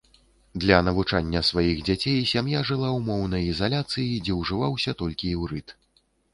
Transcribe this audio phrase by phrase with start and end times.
[0.61, 5.79] Для навучання сваіх дзяцей сям'я жыла ў моўнай ізаляцыі, дзе ўжываўся толькі іўрыт.